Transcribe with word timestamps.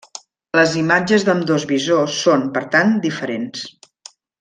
Les 0.59 0.71
imatges 0.83 1.25
d'ambdós 1.29 1.67
visors 1.73 2.19
són, 2.25 2.49
per 2.59 2.67
tant, 2.77 2.99
diferents. 3.09 3.71